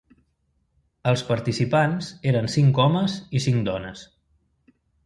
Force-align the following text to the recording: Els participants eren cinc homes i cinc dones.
Els 1.11 1.23
participants 1.27 2.09
eren 2.33 2.51
cinc 2.57 2.83
homes 2.87 3.21
i 3.41 3.47
cinc 3.49 3.71
dones. 3.73 4.07